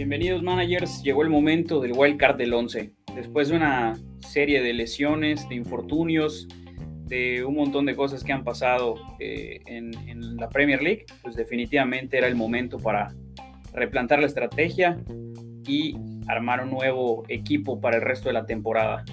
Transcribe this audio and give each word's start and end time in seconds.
Bienvenidos 0.00 0.42
managers, 0.42 1.02
llegó 1.02 1.22
el 1.22 1.28
momento 1.28 1.78
del 1.78 1.92
wild 1.94 2.16
card 2.16 2.36
del 2.38 2.54
11. 2.54 2.90
Después 3.14 3.50
de 3.50 3.56
una 3.56 3.98
serie 4.20 4.62
de 4.62 4.72
lesiones, 4.72 5.46
de 5.50 5.56
infortunios, 5.56 6.48
de 7.04 7.44
un 7.44 7.54
montón 7.54 7.84
de 7.84 7.94
cosas 7.94 8.24
que 8.24 8.32
han 8.32 8.42
pasado 8.42 8.94
eh, 9.18 9.60
en, 9.66 9.92
en, 10.08 10.36
la 10.38 10.48
Premier 10.48 10.82
League, 10.82 11.04
pues 11.20 11.36
definitivamente 11.36 12.16
era 12.16 12.28
el 12.28 12.34
momento 12.34 12.78
para 12.78 13.14
replantar 13.74 14.20
la 14.20 14.26
estrategia 14.26 14.98
y 15.66 15.94
armar 16.26 16.64
un 16.64 16.70
nuevo 16.70 17.24
equipo 17.28 17.78
para 17.78 17.96
el 17.96 18.02
resto 18.02 18.30
de 18.30 18.32
la 18.32 18.46
temporada. 18.46 19.04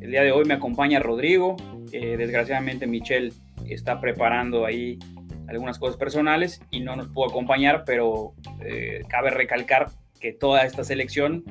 El 0.00 0.12
día 0.12 0.22
de 0.22 0.30
hoy 0.30 0.44
me 0.44 0.54
acompaña 0.54 1.00
Rodrigo, 1.00 1.56
eh, 1.90 2.16
desgraciadamente 2.16 2.86
Michelle 2.86 3.32
está 3.66 4.00
preparando 4.00 4.66
ahí 4.66 5.00
algunas 5.48 5.80
cosas 5.80 5.96
personales 5.96 6.62
y 6.70 6.78
no 6.78 6.94
nos 6.94 7.08
pudo 7.08 7.28
acompañar, 7.28 7.82
pero 7.84 8.34
eh, 8.64 9.02
cabe 9.08 9.30
recalcar 9.30 9.88
que 10.22 10.32
toda 10.32 10.62
esta 10.62 10.84
selección 10.84 11.44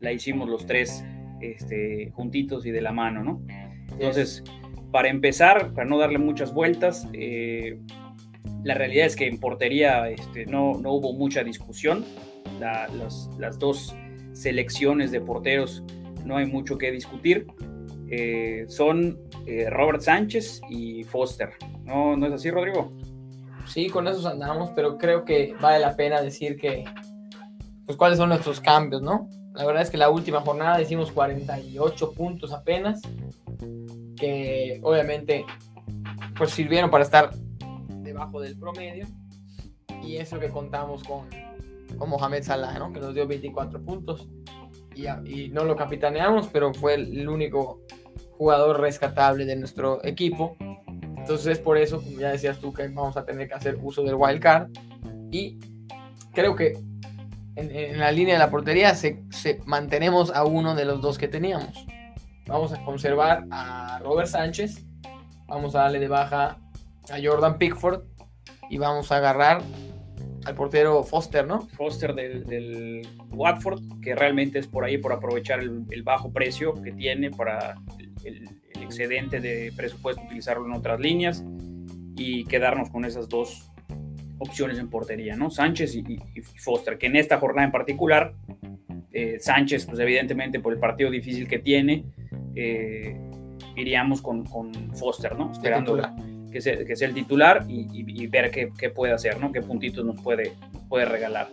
la 0.00 0.10
hicimos 0.10 0.48
los 0.48 0.66
tres 0.66 1.04
este, 1.40 2.10
juntitos 2.14 2.64
y 2.64 2.70
de 2.70 2.80
la 2.80 2.90
mano, 2.90 3.22
¿no? 3.22 3.42
Entonces, 3.92 4.42
para 4.90 5.10
empezar, 5.10 5.74
para 5.74 5.86
no 5.86 5.98
darle 5.98 6.18
muchas 6.18 6.54
vueltas, 6.54 7.06
eh, 7.12 7.78
la 8.64 8.74
realidad 8.74 9.06
es 9.06 9.14
que 9.14 9.28
en 9.28 9.38
portería 9.38 10.08
este, 10.08 10.46
no, 10.46 10.72
no 10.80 10.92
hubo 10.92 11.12
mucha 11.12 11.44
discusión. 11.44 12.04
las, 12.58 13.28
las, 13.38 13.58
dos 13.58 13.94
selecciones 14.32 15.12
de 15.12 15.20
porteros 15.20 15.84
no 16.24 16.38
hay 16.38 16.46
mucho 16.46 16.78
que 16.78 16.90
discutir. 16.90 17.46
Eh, 18.08 18.64
son 18.68 19.18
eh, 19.46 19.68
Robert 19.68 20.00
Sánchez 20.00 20.62
y 20.70 21.04
Foster. 21.04 21.50
¿No, 21.84 22.16
¿No 22.16 22.26
es 22.26 22.32
así, 22.32 22.50
Rodrigo? 22.50 22.90
Sí, 23.66 23.88
con 23.88 24.08
esos 24.08 24.24
andamos, 24.24 24.70
pero 24.74 24.96
creo 24.96 25.24
que 25.24 25.54
vale 25.60 25.80
la 25.80 25.96
pena 25.96 26.20
decir 26.22 26.56
que, 26.56 26.84
pues, 27.86 27.96
cuáles 27.96 28.18
son 28.18 28.28
nuestros 28.28 28.60
cambios, 28.60 29.02
¿no? 29.02 29.28
La 29.54 29.64
verdad 29.64 29.82
es 29.82 29.90
que 29.90 29.96
la 29.96 30.10
última 30.10 30.40
jornada 30.40 30.80
hicimos 30.80 31.12
48 31.12 32.12
puntos 32.12 32.52
apenas, 32.52 33.02
que 34.16 34.80
obviamente, 34.82 35.44
pues, 36.36 36.50
sirvieron 36.50 36.90
para 36.90 37.04
estar 37.04 37.30
debajo 38.02 38.40
del 38.40 38.58
promedio. 38.58 39.06
Y 40.02 40.16
eso 40.16 40.38
que 40.38 40.48
contamos 40.48 41.02
con, 41.04 41.28
con 41.98 42.10
Mohamed 42.10 42.42
Salah, 42.42 42.78
¿no? 42.78 42.92
Que 42.92 43.00
nos 43.00 43.14
dio 43.14 43.26
24 43.26 43.82
puntos. 43.82 44.28
Y, 44.94 45.06
y 45.08 45.48
no 45.48 45.64
lo 45.64 45.76
capitaneamos, 45.76 46.48
pero 46.48 46.72
fue 46.74 46.94
el 46.94 47.28
único 47.28 47.80
jugador 48.36 48.80
rescatable 48.80 49.44
de 49.44 49.56
nuestro 49.56 50.04
equipo. 50.04 50.56
Entonces, 51.24 51.58
por 51.58 51.78
eso, 51.78 52.02
como 52.02 52.18
ya 52.18 52.32
decías 52.32 52.58
tú, 52.58 52.72
que 52.72 52.86
vamos 52.88 53.16
a 53.16 53.24
tener 53.24 53.48
que 53.48 53.54
hacer 53.54 53.78
uso 53.82 54.02
del 54.02 54.14
wild 54.14 54.40
card. 54.40 54.70
Y 55.30 55.58
creo 56.32 56.54
que 56.54 56.78
en, 57.56 57.98
la 57.98 58.12
línea 58.12 58.34
de 58.34 58.38
la 58.38 58.50
portería 58.50 58.94
se, 58.94 59.22
mantenemos 59.64 60.34
a 60.34 60.44
uno 60.44 60.74
de 60.74 60.84
los 60.84 61.00
dos 61.00 61.18
que 61.18 61.28
teníamos. 61.28 61.86
Vamos 62.46 62.72
a 62.72 62.84
conservar 62.84 63.44
a 63.50 64.00
Robert 64.02 64.28
Sánchez. 64.28 64.84
Vamos 65.46 65.74
a 65.74 65.80
darle 65.82 65.98
de 65.98 66.08
baja 66.08 66.58
a 67.10 67.16
Jordan 67.22 67.58
Pickford. 67.58 68.02
Y 68.70 68.78
vamos 68.78 69.12
a 69.12 69.18
agarrar 69.18 69.62
al 70.44 70.54
portero 70.54 71.02
Foster, 71.04 71.46
¿no? 71.46 71.62
Foster 71.68 72.14
del, 72.14 73.06
Watford, 73.30 73.80
que 74.02 74.14
realmente 74.14 74.58
es 74.58 74.66
por 74.66 74.84
ahí 74.84 74.98
por 74.98 75.12
aprovechar 75.12 75.60
el, 75.60 75.84
el 75.90 76.02
bajo 76.02 76.32
precio 76.32 76.74
que 76.82 76.92
tiene 76.92 77.30
para 77.30 77.76
el, 78.24 78.48
excedente 78.80 79.40
de 79.40 79.72
presupuesto, 79.74 80.22
utilizarlo 80.22 80.66
en 80.66 80.72
otras 80.72 81.00
líneas 81.00 81.42
y 82.16 82.44
quedarnos 82.44 82.90
con 82.90 83.04
esas 83.04 83.28
dos 83.28 83.72
opciones 84.38 84.78
en 84.78 84.88
portería, 84.88 85.36
¿no? 85.36 85.50
Sánchez 85.50 85.94
y, 85.96 86.20
Foster, 86.58 86.98
que 86.98 87.06
en 87.06 87.16
esta 87.16 87.38
jornada 87.38 87.66
en 87.66 87.72
particular, 87.72 88.34
eh, 89.12 89.36
Sánchez, 89.38 89.86
pues 89.86 89.98
evidentemente 90.00 90.60
por 90.60 90.72
el 90.72 90.78
partido 90.78 91.10
difícil 91.10 91.46
que 91.46 91.58
tiene, 91.58 92.04
eh, 92.54 93.16
iríamos 93.76 94.20
con, 94.20 94.44
Foster, 94.94 95.36
¿no? 95.36 95.52
Esperando 95.52 96.00
que 96.50 96.60
sea, 96.60 96.84
que 96.84 96.96
sea, 96.96 97.08
el 97.08 97.14
titular 97.14 97.64
y, 97.68 98.26
ver 98.28 98.50
qué, 98.50 98.70
qué, 98.76 98.90
puede 98.90 99.12
hacer, 99.12 99.40
¿no? 99.40 99.52
Qué 99.52 99.60
puntitos 99.60 100.04
nos 100.04 100.20
puede, 100.20 100.52
puede 100.88 101.04
regalar. 101.04 101.48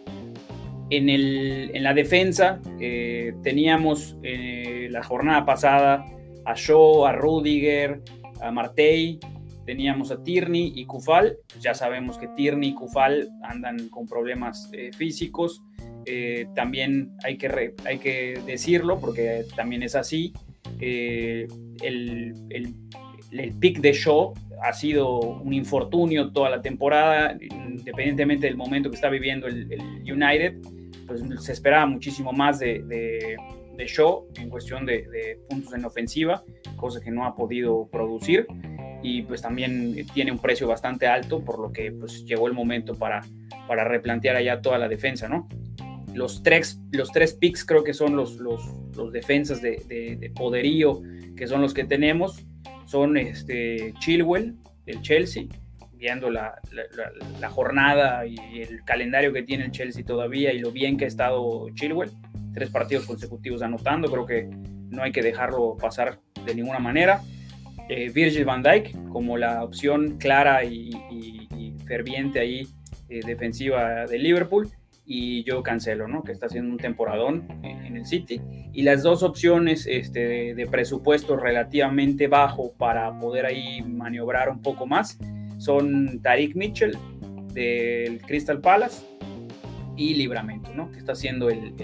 En, 0.89 1.09
el, 1.09 1.71
en 1.73 1.83
la 1.83 1.93
defensa 1.93 2.59
eh, 2.79 3.33
teníamos 3.43 4.17
la 4.21 5.03
jornada 5.03 5.45
pasada 5.45 6.05
a 6.45 6.53
Shaw, 6.55 7.05
a 7.05 7.13
Rudiger, 7.13 8.01
a 8.41 8.51
Martey, 8.51 9.19
teníamos 9.65 10.11
a 10.11 10.23
Tierney 10.23 10.73
y 10.75 10.85
Kufal. 10.85 11.37
Ya 11.59 11.73
sabemos 11.73 12.17
que 12.17 12.27
Tierney 12.29 12.69
y 12.69 12.73
Kufal 12.73 13.29
andan 13.43 13.89
con 13.89 14.07
problemas 14.07 14.69
eh, 14.73 14.91
físicos. 14.91 15.61
Eh, 16.05 16.47
también 16.55 17.11
hay 17.23 17.37
que, 17.37 17.73
hay 17.85 17.99
que 17.99 18.41
decirlo 18.45 18.99
porque 18.99 19.45
también 19.55 19.83
es 19.83 19.95
así. 19.95 20.33
Eh, 20.79 21.47
el, 21.81 22.33
el, 22.49 22.73
el, 23.31 23.53
pick 23.59 23.79
de 23.79 23.93
Shaw 23.93 24.33
ha 24.63 24.73
sido 24.73 25.19
un 25.19 25.53
infortunio 25.53 26.31
toda 26.31 26.49
la 26.49 26.61
temporada, 26.61 27.37
independientemente 27.39 28.47
del 28.47 28.57
momento 28.57 28.89
que 28.89 28.95
está 28.95 29.09
viviendo 29.09 29.47
el, 29.47 29.67
United, 30.01 30.57
pues 31.07 31.21
se 31.39 31.51
esperaba 31.51 31.85
muchísimo 31.85 32.31
más 32.31 32.59
de 32.59 33.37
de 33.81 33.87
Shaw 33.87 34.27
en 34.35 34.49
cuestión 34.49 34.85
de, 34.85 35.39
puntos 35.49 35.73
en 35.73 35.85
ofensiva, 35.85 36.43
cosa 36.75 37.01
que 37.01 37.11
no 37.11 37.25
ha 37.25 37.35
podido 37.35 37.87
producir 37.91 38.45
y 39.01 39.23
pues 39.23 39.41
también 39.41 40.05
tiene 40.13 40.31
un 40.31 40.39
precio 40.39 40.67
bastante 40.67 41.07
alto, 41.07 41.43
por 41.43 41.59
lo 41.59 41.71
que 41.71 41.91
pues 41.91 42.25
llegó 42.25 42.47
el 42.47 42.53
momento 42.53 42.95
para, 42.95 43.21
para 43.67 43.83
replantear 43.83 44.35
allá 44.35 44.61
toda 44.61 44.77
la 44.77 44.87
defensa, 44.87 45.27
¿no? 45.27 45.47
Los 46.13 46.43
tres, 46.43 46.79
los 46.91 47.11
tres 47.11 47.33
picks 47.33 47.63
creo 47.65 47.83
que 47.83 47.93
son 47.93 48.15
los, 48.15 48.35
los, 48.37 48.61
los 48.95 49.11
defensas 49.11 49.61
de, 49.61 49.77
de, 50.19 50.29
poderío 50.31 51.01
que 51.37 51.47
son 51.47 51.61
los 51.61 51.73
que 51.73 51.85
tenemos, 51.85 52.45
son 52.85 53.17
este 53.17 53.93
Chilwell 53.99 54.55
del 54.85 55.01
Chelsea, 55.01 55.45
viendo 55.93 56.29
la, 56.29 56.55
la, 56.71 56.83
la, 57.39 57.49
jornada 57.49 58.25
y 58.25 58.35
el 58.61 58.83
calendario 58.83 59.31
que 59.31 59.43
tiene 59.43 59.65
el 59.65 59.71
Chelsea 59.71 60.03
todavía 60.03 60.51
y 60.51 60.59
lo 60.59 60.71
bien 60.71 60.97
que 60.97 61.05
ha 61.05 61.07
estado 61.07 61.69
Chilwell 61.75 62.11
tres 62.53 62.69
partidos 62.69 63.05
consecutivos 63.05 63.61
anotando, 63.61 64.09
creo 64.11 64.25
que 64.25 64.49
no 64.89 65.03
hay 65.03 65.11
que 65.11 65.21
dejarlo 65.21 65.77
pasar 65.77 66.19
de 66.45 66.55
ninguna 66.55 66.79
manera. 66.79 67.21
Eh, 67.93 68.09
Virgil 68.09 68.45
van 68.45 68.63
Dijk 68.63 69.09
como 69.09 69.35
la 69.35 69.65
opción 69.65 70.17
clara 70.17 70.63
y, 70.63 70.91
ferviente 71.85 72.39
ahí 72.39 72.65
eh, 73.09 73.19
defensiva 73.25 74.05
de 74.05 74.17
Liverpool 74.17 74.69
y 75.05 75.43
yo 75.43 75.61
cancelo, 75.61 76.07
¿no? 76.07 76.23
Que 76.23 76.31
está 76.31 76.45
haciendo 76.45 76.71
un 76.71 76.77
temporadón 76.77 77.45
en, 77.63 77.97
el 77.97 78.05
City. 78.05 78.39
Y 78.71 78.83
las 78.83 79.03
dos 79.03 79.23
opciones 79.23 79.85
este, 79.87 80.55
de, 80.55 80.67
presupuesto 80.67 81.35
relativamente 81.35 82.27
bajo 82.27 82.71
para 82.77 83.19
poder 83.19 83.45
ahí 83.45 83.81
maniobrar 83.81 84.47
un 84.47 84.61
poco 84.61 84.87
más 84.87 85.19
son 85.57 86.21
Tariq 86.21 86.55
Mitchell 86.55 86.97
del 87.53 88.21
Crystal 88.21 88.61
Palace 88.61 89.05
y 89.97 90.13
Libramento, 90.13 90.73
¿no? 90.73 90.89
Que 90.91 90.99
está 90.99 91.11
haciendo 91.11 91.49
el, 91.49 91.75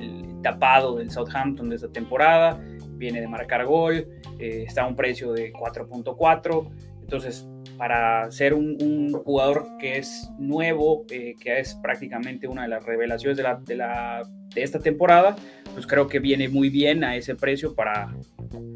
tapado 0.42 0.96
del 0.96 1.12
Southampton 1.12 1.68
de 1.68 1.76
esta 1.76 1.90
temporada, 1.90 2.64
viene 2.98 3.22
de 3.22 3.28
marcar 3.28 3.66
gol, 3.66 4.08
eh, 4.40 4.66
está 4.68 4.84
a 4.84 4.88
un 4.88 4.96
precio 4.96 5.32
de 5.32 5.54
4.4, 5.54 6.70
entonces 7.02 7.48
para 7.78 8.30
ser 8.32 8.54
un, 8.54 9.12
jugador 9.24 9.68
que 9.80 9.98
es 9.98 10.30
nuevo, 10.40 11.06
eh, 11.12 11.36
que 11.40 11.60
es 11.60 11.76
prácticamente 11.76 12.48
una 12.48 12.64
de 12.64 12.70
las 12.70 12.84
revelaciones 12.84 13.38
de, 13.38 13.44
la, 13.44 13.56
de, 13.56 13.76
la, 13.76 14.24
de 14.54 14.64
esta 14.64 14.80
temporada, 14.80 15.36
pues 15.74 15.86
creo 15.86 16.08
que 16.08 16.20
viene 16.20 16.50
muy 16.50 16.70
bien 16.70 17.04
a 17.04 17.16
ese 17.16 17.36
precio 17.36 17.76
para 17.76 18.14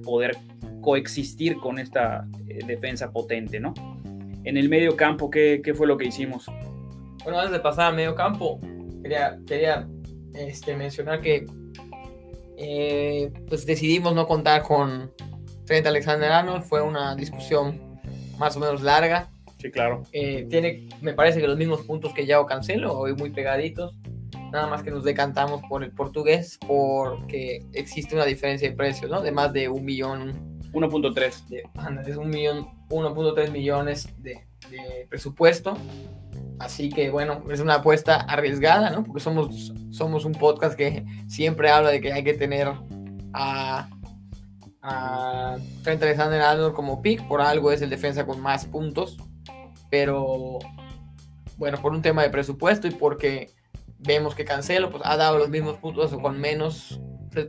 poder 0.04 0.38
coexistir 0.82 1.56
con 1.58 1.80
esta 1.80 2.28
eh, 2.48 2.60
defensa 2.66 3.12
potente, 3.12 3.60
¿no? 3.60 3.74
En 4.44 4.58
el 4.58 4.70
medio 4.70 4.96
campo, 4.96 5.30
¿qué, 5.30 5.62
¿qué, 5.64 5.74
fue 5.74 5.88
lo 5.88 5.98
que 5.98 6.06
hicimos? 6.06 6.46
Bueno, 7.24 7.40
antes 7.40 7.52
de 7.54 7.60
pasar 7.60 7.90
al 7.90 7.96
medio 7.96 8.16
campo, 8.16 8.60
quería, 9.02 9.40
quería 9.46 9.88
este, 10.34 10.76
mencionar 10.76 11.22
que 11.22 11.46
eh, 12.64 13.32
pues 13.48 13.66
decidimos 13.66 14.14
no 14.14 14.28
contar 14.28 14.62
con 14.62 15.12
Trent 15.66 15.88
Alexander 15.88 16.32
Arnold. 16.32 16.64
Fue 16.64 16.82
una 16.82 17.16
discusión 17.16 18.00
más 18.38 18.56
o 18.56 18.60
menos 18.60 18.82
larga. 18.84 19.32
Sí, 19.58 19.72
claro. 19.72 20.04
Eh, 20.12 20.46
tiene, 20.50 20.88
me 21.02 21.14
parece 21.14 21.42
que 21.42 21.48
los 21.48 21.58
mismos 21.58 21.82
puntos 21.82 22.14
que 22.14 22.26
Yao 22.26 22.46
Cancelo, 22.46 22.98
hoy 22.98 23.16
muy 23.16 23.32
pegaditos. 23.32 23.96
Nada 24.52 24.68
más 24.68 24.84
que 24.84 24.92
nos 24.92 25.04
decantamos 25.04 25.62
por 25.68 25.84
el 25.84 25.92
portugués 25.92 26.60
porque 26.68 27.66
existe 27.74 28.16
una 28.16 28.26
diferencia 28.26 28.70
de 28.70 28.76
precios, 28.76 29.10
¿no? 29.10 29.22
De 29.22 29.32
más 29.32 29.54
de 29.54 29.68
un 29.68 29.84
millón. 29.84 30.60
1.3. 30.72 32.08
Es 32.08 32.16
un 32.16 32.30
millón, 32.30 32.68
1.3 32.90 33.52
millones 33.52 34.08
de, 34.20 34.46
de 34.70 35.08
presupuesto 35.10 35.78
Así 36.62 36.90
que 36.90 37.10
bueno, 37.10 37.44
es 37.50 37.60
una 37.60 37.76
apuesta 37.76 38.18
arriesgada, 38.18 38.92
¿no? 38.92 39.04
Porque 39.04 39.20
somos, 39.20 39.74
somos 39.90 40.26
un 40.26 40.34
podcast 40.34 40.76
que 40.76 41.04
siempre 41.28 41.72
habla 41.72 41.90
de 41.90 42.00
que 42.02 42.14
hay 42.14 42.24
que 42.24 42.36
tener 42.36 42.72
a, 43.34 43.90
a 44.84 45.58
Trent 45.84 46.04
Alexander 46.04 46.72
como 46.74 47.02
pick, 47.02 47.28
por 47.28 47.42
algo 47.42 47.72
es 47.72 47.82
el 47.82 47.90
defensa 47.90 48.28
con 48.28 48.40
más 48.40 48.68
puntos, 48.68 49.18
pero 49.90 50.60
bueno, 51.58 51.82
por 51.82 51.94
un 51.94 52.04
tema 52.04 52.22
de 52.22 52.30
presupuesto 52.30 52.88
y 52.88 52.92
porque 52.92 53.50
vemos 53.98 54.36
que 54.36 54.46
Cancelo 54.46 54.92
pues, 54.92 55.02
ha 55.04 55.18
dado 55.18 55.40
los 55.40 55.50
mismos 55.50 55.78
puntos 55.78 56.14
o 56.14 56.22
con 56.22 56.40
menos, 56.40 57.02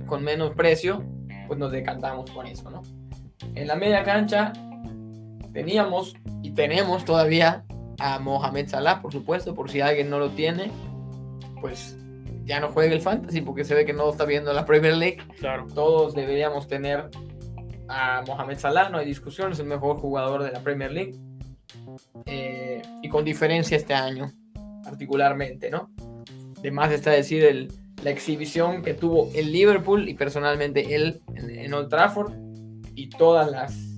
con 0.07 0.25
menos 0.25 0.55
precio, 0.55 1.05
pues 1.49 1.59
nos 1.59 1.71
decantamos 1.71 2.31
con 2.31 2.47
eso, 2.47 2.71
¿no? 2.71 2.81
En 3.55 3.67
la 3.67 3.75
media 3.75 4.05
cancha 4.05 4.55
teníamos 5.53 6.15
y 6.53 6.55
tenemos 6.55 7.05
todavía 7.05 7.65
a 7.99 8.19
Mohamed 8.19 8.69
Salah, 8.69 9.01
por 9.01 9.13
supuesto, 9.13 9.55
por 9.55 9.71
si 9.71 9.81
alguien 9.81 10.11
no 10.11 10.19
lo 10.19 10.31
tiene, 10.31 10.71
pues 11.61 11.97
ya 12.45 12.61
no 12.61 12.69
juega 12.69 12.93
el 12.93 13.01
fantasy 13.01 13.41
porque 13.41 13.65
se 13.65 13.75
ve 13.75 13.85
que 13.85 13.93
no 13.93 14.11
está 14.11 14.25
viendo 14.25 14.53
la 14.53 14.65
Premier 14.65 14.97
League. 14.97 15.19
Claro. 15.39 15.67
Todos 15.73 16.15
deberíamos 16.15 16.67
tener 16.67 17.09
a 17.89 18.23
Mohamed 18.27 18.59
Salah, 18.59 18.89
no 18.89 18.99
hay 18.99 19.07
discusión, 19.07 19.53
es 19.53 19.59
el 19.61 19.67
mejor 19.67 19.97
jugador 19.99 20.43
de 20.43 20.53
la 20.53 20.61
Premier 20.61 20.91
League. 20.91 21.15
Eh, 22.27 22.83
y 23.03 23.09
con 23.09 23.25
diferencia 23.25 23.77
este 23.77 23.95
año, 23.95 24.31
particularmente, 24.85 25.71
¿no? 25.71 25.91
De 26.61 26.71
más 26.71 26.91
está 26.93 27.11
decir 27.11 27.45
el, 27.45 27.73
la 28.03 28.11
exhibición 28.11 28.83
que 28.83 28.95
tuvo 28.95 29.31
el 29.35 29.53
Liverpool 29.53 30.09
y 30.09 30.15
personalmente 30.15 30.95
él 30.95 31.21
en, 31.35 31.73
Old 31.73 31.89
Trafford 31.89 32.33
y 32.95 33.09
todas 33.09 33.51
las 33.51 33.92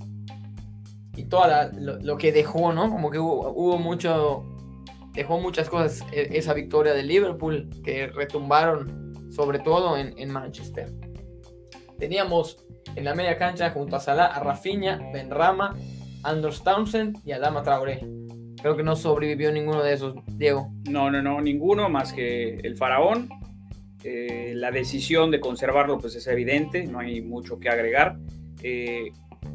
y 1.17 1.25
todo 1.25 1.45
lo, 1.79 2.17
que 2.17 2.33
dejó, 2.33 2.73
¿no? 2.73 2.91
Como 2.91 3.11
que 3.11 3.19
hubo, 3.19 3.51
hubo, 3.51 3.79
mucho 3.79 4.45
dejó 5.13 5.39
muchas 5.39 5.69
cosas 5.69 6.05
e, 6.13 6.37
esa 6.37 6.55
victoria 6.55 6.93
de 6.93 7.03
Liverpool 7.03 7.71
que 7.85 8.09
retumbaron 8.09 9.31
sobre 9.31 9.59
todo 9.59 9.97
en, 9.97 10.15
en 10.19 10.31
Manchester. 10.33 10.93
Teníamos 11.99 12.65
en 12.97 13.05
la 13.05 13.15
media 13.15 13.37
cancha 13.37 13.71
junto 13.71 13.97
a 13.97 14.01
Salah, 14.01 14.27
a 14.27 14.41
Rafinha, 14.41 15.01
Benrama, 15.13 15.77
Anders 16.23 16.63
Townsend 16.63 17.19
y 17.25 17.33
Adama 17.33 17.63
Traoré. 17.63 18.01
Creo 18.61 18.77
que 18.77 18.83
no 18.83 18.97
sobrevivió 18.97 19.53
ninguno 19.53 19.83
de 19.83 19.93
esos, 19.93 20.15
Diego. 20.37 20.73
No, 20.89 21.11
no, 21.11 21.21
no, 21.21 21.41
ninguno 21.41 21.89
más 21.89 22.13
que 22.13 22.57
el 22.57 22.77
faraón. 22.77 23.29
Eh, 24.03 24.53
la 24.55 24.71
decisión 24.71 25.31
de 25.31 25.41
conservarlo 25.41 25.99
pues 25.99 26.15
es 26.15 26.27
evidente, 26.27 26.87
no 26.87 26.99
hay 26.99 27.21
mucho 27.21 27.59
que 27.59 27.69
agregar. 27.69 28.17
Eh, 28.63 29.13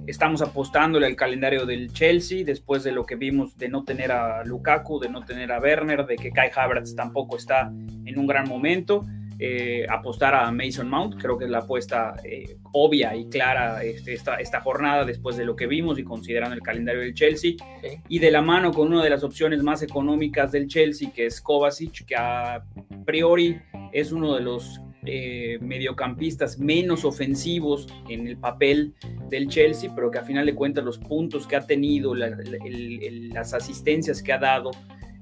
estamos 0.10 0.42
apostándole 0.42 1.06
al 1.06 1.16
calendario 1.16 1.66
del 1.66 1.94
Chelsea 1.94 2.44
después 2.44 2.84
de 2.84 2.92
lo 2.92 3.06
que 3.06 3.16
vimos 3.16 3.58
de 3.58 3.70
no 3.70 3.84
tener 3.84 4.12
a 4.12 4.44
Lukaku, 4.44 5.00
de 5.00 5.10
no 5.10 5.24
tener 5.24 5.52
a 5.52 5.60
Werner, 5.60 6.06
de 6.06 6.16
que 6.16 6.32
Kai 6.32 6.50
Havertz 6.56 6.96
tampoco 6.96 7.38
está 7.38 7.72
en 8.06 8.18
un 8.18 8.26
gran 8.26 8.48
momento. 8.48 9.06
Eh, 9.42 9.86
apostar 9.88 10.36
a 10.36 10.52
Mason 10.52 10.90
Mount. 10.90 11.16
Creo 11.18 11.38
que 11.38 11.46
es 11.46 11.52
la 11.52 11.60
apuesta 11.60 12.16
eh, 12.26 12.58
obvia 12.74 13.16
y 13.16 13.30
clara 13.30 13.82
este, 13.84 14.14
esta, 14.14 14.36
esta, 14.36 14.60
jornada 14.60 15.06
después 15.06 15.38
de 15.38 15.46
lo 15.46 15.56
que 15.56 15.66
vimos 15.66 15.98
y 15.98 16.04
considerando 16.04 16.56
el 16.56 16.62
calendario 16.62 17.02
del 17.02 17.14
Chelsea. 17.14 17.54
Y 18.10 18.20
de 18.20 18.32
la 18.32 18.42
mano 18.42 18.74
con 18.74 18.92
una 18.92 19.02
de 19.02 19.10
las 19.10 19.24
opciones 19.24 19.64
más 19.64 19.82
económicas 19.82 20.52
del 20.52 20.68
Chelsea, 20.68 21.12
que 21.14 21.28
es 21.28 21.40
Kovacic, 21.40 22.06
que 22.06 22.16
a 22.18 22.66
priori 23.06 23.62
es 23.94 24.12
uno 24.12 24.36
de 24.36 24.42
los 24.42 24.82
eh, 25.06 25.58
mediocampistas 25.62 26.60
menos 26.60 27.06
ofensivos 27.06 27.88
en 28.10 28.28
el 28.28 28.38
papel 28.38 28.94
del 29.30 29.48
Chelsea, 29.48 29.92
pero 29.96 30.12
que 30.12 30.20
a 30.20 30.24
final 30.24 30.46
de 30.46 30.56
cuentas 30.56 30.84
los 30.84 30.98
puntos 30.98 31.48
que 31.48 31.56
ha 31.56 31.66
tenido, 31.66 32.14
las 32.16 33.54
asistencias 33.54 34.22
que 34.22 34.34
ha 34.34 34.40
dado 34.40 34.72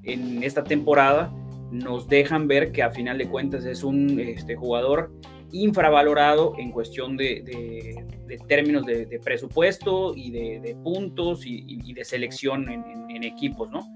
en 0.04 0.44
esta 0.44 0.64
temporada, 0.64 1.34
nos 1.72 2.08
dejan 2.08 2.48
ver 2.48 2.72
que 2.72 2.82
a 2.82 2.92
final 2.92 3.18
de 3.18 3.28
cuentas 3.28 3.66
es 3.66 3.84
un 3.84 4.20
este, 4.20 4.56
jugador 4.56 5.12
infravalorado 5.52 6.54
en 6.58 6.72
cuestión 6.72 7.18
de, 7.18 8.04
términos 8.48 8.86
de, 8.86 9.20
presupuesto 9.24 10.14
y 10.16 10.32
de, 10.32 10.76
puntos 10.84 11.42
y, 11.46 11.94
de 11.94 12.04
selección 12.04 12.70
en, 12.70 13.24
equipos, 13.24 13.70
¿no? 13.72 13.88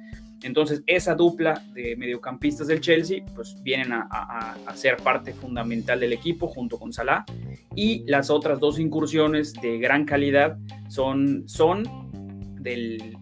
Entonces, 0.43 0.83
esa 0.87 1.15
dupla 1.15 1.63
de 1.73 1.95
mediocampistas 1.95 2.67
del 2.67 2.81
Chelsea, 2.81 3.23
pues 3.35 3.55
vienen 3.63 3.91
a, 3.93 4.57
ser 4.75 4.97
parte 4.97 5.33
fundamental 5.33 5.99
del 5.99 6.13
equipo 6.13 6.47
junto 6.47 6.79
con 6.79 6.91
Salah. 6.91 7.25
Y 7.75 8.03
las 8.07 8.29
otras 8.29 8.59
dos 8.59 8.79
incursiones 8.79 9.53
de 9.53 9.77
gran 9.77 10.05
calidad 10.05 10.57
son, 10.87 11.47
son 11.47 11.83
del, 12.61 13.17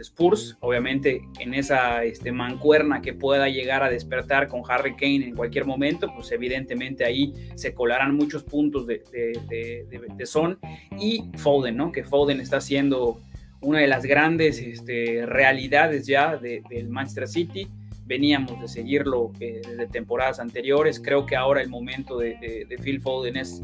Spurs, 0.00 0.56
obviamente 0.60 1.22
en 1.40 1.54
esa 1.54 2.04
este, 2.04 2.30
mancuerna 2.30 3.00
que 3.00 3.12
pueda 3.12 3.48
llegar 3.48 3.82
a 3.82 3.90
despertar 3.90 4.46
con 4.46 4.62
Harry 4.68 4.94
Kane 4.94 5.26
en 5.26 5.34
cualquier 5.34 5.64
momento, 5.64 6.12
pues 6.14 6.30
evidentemente 6.30 7.04
ahí 7.04 7.32
se 7.56 7.74
colarán 7.74 8.14
muchos 8.14 8.44
puntos 8.44 8.86
de, 8.86 9.02
de, 9.10 10.26
Son 10.26 10.58
y 11.00 11.24
Foden, 11.36 11.76
¿no? 11.76 11.90
Que 11.90 12.04
Foden 12.04 12.40
está 12.40 12.60
siendo 12.60 13.20
una 13.60 13.80
de 13.80 13.88
las 13.88 14.04
grandes 14.04 14.60
este, 14.60 15.26
realidades 15.26 16.06
ya 16.06 16.36
del 16.36 16.88
Manchester 16.88 17.28
City. 17.28 17.68
Veníamos 18.06 18.60
de 18.60 18.68
seguirlo 18.68 19.32
eh, 19.40 19.60
desde 19.66 19.86
temporadas 19.86 20.40
anteriores. 20.40 21.00
Creo 21.00 21.26
que 21.26 21.36
ahora 21.36 21.60
el 21.60 21.68
momento 21.68 22.18
de, 22.18 22.66
Phil 22.82 23.00
Foden 23.00 23.36
es 23.36 23.60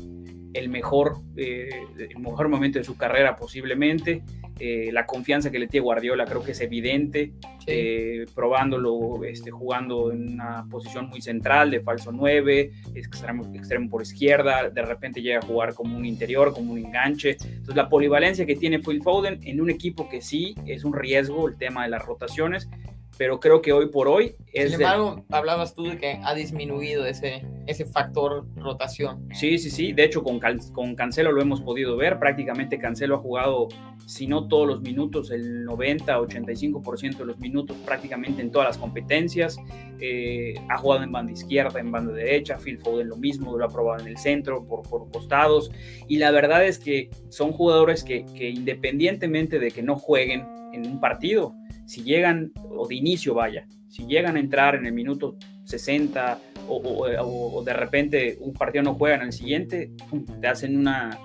el 0.52 0.68
mejor, 0.68 1.18
eh, 1.36 1.70
el 1.98 2.18
mejor 2.18 2.48
momento 2.48 2.78
de 2.78 2.84
su 2.84 2.96
carrera 2.96 3.36
posiblemente. 3.36 4.22
Eh, 4.58 4.90
la 4.92 5.04
confianza 5.04 5.50
que 5.50 5.58
le 5.58 5.66
tiene 5.66 5.84
Guardiola 5.84 6.24
creo 6.26 6.44
que 6.44 6.52
es 6.52 6.60
evidente, 6.60 7.32
eh, 7.66 8.24
probándolo, 8.34 9.24
este, 9.24 9.50
jugando 9.50 10.12
en 10.12 10.34
una 10.34 10.64
posición 10.70 11.08
muy 11.08 11.20
central 11.20 11.72
de 11.72 11.80
falso 11.80 12.12
9, 12.12 12.70
extremo, 12.94 13.52
extremo 13.54 13.90
por 13.90 14.02
izquierda, 14.02 14.70
de 14.70 14.82
repente 14.82 15.22
llega 15.22 15.38
a 15.38 15.42
jugar 15.42 15.74
como 15.74 15.96
un 15.96 16.04
interior, 16.04 16.52
como 16.52 16.72
un 16.72 16.78
enganche. 16.78 17.36
Entonces 17.40 17.74
la 17.74 17.88
polivalencia 17.88 18.46
que 18.46 18.54
tiene 18.54 18.78
Phil 18.78 19.02
Foden 19.02 19.40
en 19.42 19.60
un 19.60 19.70
equipo 19.70 20.08
que 20.08 20.20
sí 20.20 20.54
es 20.66 20.84
un 20.84 20.92
riesgo 20.94 21.48
el 21.48 21.56
tema 21.56 21.82
de 21.84 21.90
las 21.90 22.04
rotaciones, 22.04 22.68
pero 23.16 23.40
creo 23.40 23.62
que 23.62 23.72
hoy 23.72 23.88
por 23.88 24.08
hoy 24.08 24.34
es... 24.52 24.72
Sin 24.72 24.80
embargo, 24.80 25.24
hablabas 25.30 25.74
tú 25.74 25.84
de 25.84 25.96
que 25.96 26.20
ha 26.22 26.34
disminuido 26.34 27.06
ese, 27.06 27.44
ese 27.66 27.84
factor 27.84 28.46
rotación. 28.56 29.28
Sí, 29.32 29.58
sí, 29.58 29.70
sí, 29.70 29.92
de 29.92 30.04
hecho 30.04 30.22
con, 30.22 30.40
con 30.72 30.94
Cancelo 30.94 31.32
lo 31.32 31.40
hemos 31.40 31.60
podido 31.60 31.96
ver, 31.96 32.18
prácticamente 32.18 32.78
Cancelo 32.78 33.16
ha 33.16 33.18
jugado, 33.18 33.68
si 34.06 34.26
no 34.26 34.48
todos 34.48 34.66
los 34.66 34.80
minutos, 34.82 35.30
el 35.30 35.64
90, 35.64 36.18
85% 36.18 37.18
de 37.18 37.24
los 37.24 37.38
minutos 37.38 37.76
prácticamente 37.84 38.42
en 38.42 38.50
todas 38.50 38.68
las 38.68 38.78
competencias, 38.78 39.58
eh, 40.00 40.54
ha 40.68 40.78
jugado 40.78 41.04
en 41.04 41.12
banda 41.12 41.32
izquierda, 41.32 41.78
en 41.80 41.92
banda 41.92 42.12
derecha, 42.12 42.58
Phil 42.58 42.78
Foden 42.78 43.08
lo 43.08 43.16
mismo, 43.16 43.56
lo 43.56 43.64
ha 43.64 43.68
probado 43.68 44.00
en 44.00 44.08
el 44.08 44.18
centro, 44.18 44.66
por, 44.66 44.82
por 44.88 45.10
costados, 45.10 45.70
y 46.08 46.16
la 46.16 46.30
verdad 46.30 46.66
es 46.66 46.78
que 46.78 47.10
son 47.28 47.52
jugadores 47.52 48.02
que, 48.02 48.24
que 48.36 48.50
independientemente 48.50 49.58
de 49.58 49.70
que 49.70 49.82
no 49.82 49.96
jueguen 49.96 50.46
en 50.72 50.86
un 50.86 51.00
partido, 51.00 51.54
si 51.86 52.02
llegan, 52.02 52.52
o 52.56 52.86
de 52.86 52.94
inicio 52.94 53.34
vaya, 53.34 53.66
si 53.88 54.06
llegan 54.06 54.36
a 54.36 54.40
entrar 54.40 54.74
en 54.74 54.86
el 54.86 54.92
minuto 54.92 55.36
60 55.64 56.38
o, 56.68 57.62
de 57.64 57.72
repente 57.72 58.38
un 58.40 58.52
partido 58.52 58.82
no 58.82 58.94
juega 58.94 59.16
en 59.16 59.22
el 59.22 59.32
siguiente, 59.32 59.92
te 60.40 60.46
hacen 60.48 60.76
una, 60.76 61.18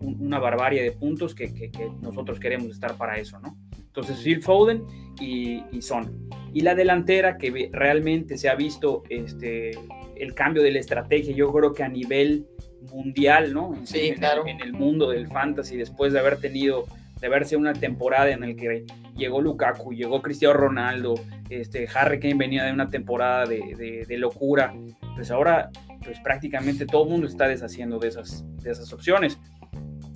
una 0.00 0.38
barbarie 0.38 0.82
de 0.82 0.92
puntos 0.92 1.34
que, 1.34 1.70
nosotros 2.00 2.40
queremos 2.40 2.70
estar 2.70 2.96
para 2.96 3.18
eso, 3.18 3.38
¿no? 3.40 3.56
Entonces 3.78 4.18
Phil 4.22 4.42
Foden 4.42 4.84
y, 5.20 5.62
Son. 5.80 6.28
Y 6.52 6.60
la 6.60 6.74
delantera 6.74 7.38
que 7.38 7.70
realmente 7.72 8.36
se 8.36 8.48
ha 8.48 8.54
visto 8.54 9.02
este, 9.08 9.70
el 10.16 10.34
cambio 10.34 10.62
de 10.62 10.72
la 10.72 10.80
estrategia, 10.80 11.34
yo 11.34 11.52
creo 11.52 11.72
que 11.72 11.82
a 11.82 11.88
nivel 11.88 12.46
mundial, 12.92 13.52
¿no? 13.52 13.74
sí, 13.84 14.12
claro. 14.16 14.46
en 14.46 14.60
el 14.60 14.72
mundo 14.72 15.10
del 15.10 15.26
fantasy, 15.28 15.76
después 15.76 16.12
de 16.12 16.20
haber 16.20 16.38
tenido 16.38 16.86
de 17.20 17.28
verse 17.28 17.56
una 17.56 17.72
temporada 17.72 18.30
en 18.30 18.40
la 18.40 18.54
que 18.54 18.84
llegó 19.16 19.40
Lukaku, 19.40 19.94
llegó 19.94 20.20
Cristiano 20.22 20.54
Ronaldo, 20.54 21.14
este, 21.48 21.88
Harry 21.94 22.20
Kane 22.20 22.34
venía 22.34 22.64
de 22.64 22.72
una 22.72 22.88
temporada 22.88 23.46
de, 23.46 24.06
locura, 24.18 24.74
pues 25.14 25.30
ahora 25.30 25.70
pues 26.04 26.20
prácticamente 26.20 26.86
todo 26.86 27.04
el 27.04 27.10
mundo 27.10 27.26
está 27.26 27.48
deshaciendo 27.48 27.98
de 27.98 28.08
esas, 28.08 28.44
de 28.62 28.70
esas 28.70 28.92
opciones. 28.92 29.38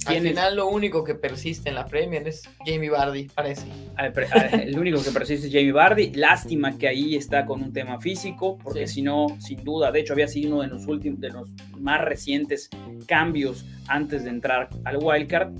Al 0.06 0.22
final 0.22 0.56
lo 0.56 0.68
único 0.68 1.04
que 1.04 1.14
persiste 1.14 1.68
en 1.68 1.74
la 1.74 1.86
Premier 1.86 2.26
es 2.26 2.48
Jamie 2.64 2.88
Vardy, 2.88 3.28
parece. 3.34 3.66
El 4.52 4.78
único 4.78 5.02
que 5.02 5.10
persiste 5.10 5.48
es 5.48 5.52
Jamie 5.52 5.72
Vardy. 5.72 6.12
Lástima 6.12 6.78
que 6.78 6.88
ahí 6.88 7.16
está 7.16 7.44
con 7.44 7.62
un 7.62 7.72
tema 7.72 8.00
físico, 8.00 8.56
porque 8.62 8.86
si 8.86 9.02
no, 9.02 9.26
sin 9.40 9.62
duda, 9.62 9.92
de 9.92 10.00
hecho 10.00 10.14
había 10.14 10.26
sido 10.26 10.54
uno 10.54 10.62
de 10.62 10.68
los 10.68 10.86
últimos, 10.86 11.20
de 11.20 11.28
los 11.28 11.50
más 11.78 12.00
recientes 12.02 12.70
cambios 13.06 13.66
antes 13.88 14.24
de 14.24 14.30
entrar 14.30 14.70
al 14.84 14.98
wildcard 15.02 15.52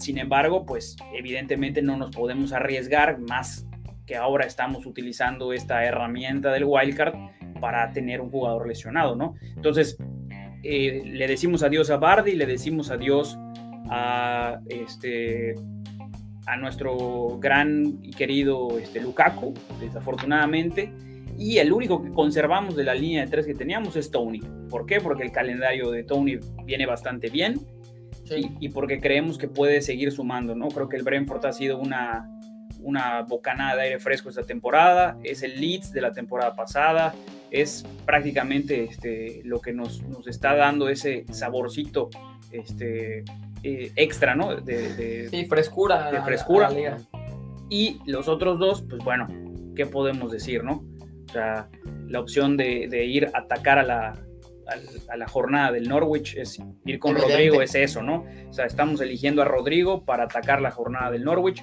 sin 0.00 0.18
embargo, 0.18 0.64
pues 0.66 0.96
evidentemente 1.14 1.82
no 1.82 1.96
nos 1.96 2.10
podemos 2.10 2.52
arriesgar 2.52 3.18
más 3.18 3.66
que 4.06 4.16
ahora 4.16 4.46
estamos 4.46 4.86
utilizando 4.86 5.52
esta 5.52 5.84
herramienta 5.84 6.50
del 6.52 6.64
wildcard 6.64 7.14
para 7.60 7.92
tener 7.92 8.20
un 8.20 8.30
jugador 8.30 8.66
lesionado, 8.66 9.14
¿no? 9.14 9.36
Entonces, 9.54 9.98
eh, 10.62 11.02
le 11.04 11.28
decimos 11.28 11.62
adiós 11.62 11.90
a 11.90 11.98
Bardi, 11.98 12.34
le 12.34 12.46
decimos 12.46 12.90
adiós 12.90 13.38
a 13.88 14.60
este 14.68 15.54
a 16.46 16.56
nuestro 16.56 17.38
gran 17.38 17.98
y 18.02 18.10
querido 18.10 18.78
este, 18.78 19.00
Lukaku, 19.00 19.54
desafortunadamente, 19.78 20.92
y 21.38 21.58
el 21.58 21.72
único 21.72 22.02
que 22.02 22.10
conservamos 22.10 22.74
de 22.74 22.84
la 22.84 22.94
línea 22.94 23.24
de 23.24 23.30
tres 23.30 23.46
que 23.46 23.54
teníamos 23.54 23.94
es 23.94 24.10
Tony. 24.10 24.40
¿Por 24.68 24.86
qué? 24.86 25.00
Porque 25.00 25.22
el 25.22 25.30
calendario 25.30 25.90
de 25.90 26.02
Tony 26.02 26.38
viene 26.64 26.86
bastante 26.86 27.28
bien 27.28 27.60
y, 28.36 28.68
porque 28.68 29.00
creemos 29.00 29.38
que 29.38 29.48
puede 29.48 29.82
seguir 29.82 30.12
sumando, 30.12 30.54
¿no? 30.54 30.68
Creo 30.68 30.88
que 30.88 30.96
el 30.96 31.02
Brentford 31.02 31.44
ha 31.46 31.52
sido 31.52 31.78
una, 31.78 32.28
una 32.80 33.22
bocanada 33.22 33.76
de 33.76 33.82
aire 33.82 33.98
fresco 33.98 34.28
esta 34.28 34.42
temporada, 34.42 35.16
es 35.22 35.42
el 35.42 35.60
Leeds 35.60 35.92
de 35.92 36.00
la 36.00 36.12
temporada 36.12 36.54
pasada, 36.54 37.14
es 37.50 37.84
prácticamente 38.06 38.84
este, 38.84 39.42
lo 39.44 39.60
que 39.60 39.72
nos, 39.72 40.02
nos 40.02 40.26
está 40.26 40.54
dando 40.54 40.88
ese 40.88 41.24
saborcito 41.30 42.10
este, 42.52 43.24
eh, 43.62 43.92
extra, 43.96 44.34
¿no? 44.34 44.54
De, 44.56 45.28
sí, 45.30 45.44
frescura. 45.46 46.10
De 46.10 46.22
frescura. 46.22 46.70
y 47.68 48.00
los 48.06 48.28
otros 48.28 48.58
dos, 48.58 48.82
pues 48.88 49.02
bueno, 49.04 49.26
¿qué 49.74 49.86
podemos 49.86 50.30
decir, 50.30 50.64
no? 50.64 50.84
O 51.28 51.32
sea, 51.32 51.68
la 52.08 52.20
opción 52.20 52.56
de, 52.56 52.88
de 52.88 53.04
ir 53.06 53.30
a 53.32 53.38
atacar 53.38 53.78
a 53.78 53.84
la, 53.84 54.29
a 55.08 55.16
la 55.16 55.28
jornada 55.28 55.72
del 55.72 55.88
Norwich 55.88 56.36
es 56.36 56.58
ir 56.84 56.98
con 56.98 57.16
Rodrigo, 57.16 57.62
es 57.62 57.74
eso, 57.74 58.02
¿no? 58.02 58.24
O 58.48 58.52
sea, 58.52 58.66
estamos 58.66 59.00
eligiendo 59.00 59.42
a 59.42 59.44
Rodrigo 59.44 60.04
para 60.04 60.24
atacar 60.24 60.60
la 60.60 60.70
jornada 60.70 61.10
del 61.10 61.24
Norwich 61.24 61.62